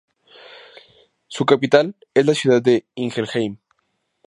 [1.27, 3.57] Su capital es la ciudad de Ingelheim.